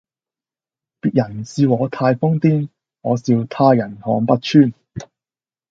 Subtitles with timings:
[1.01, 2.69] 別人笑我太瘋癲，
[3.01, 4.73] 我笑他人看不穿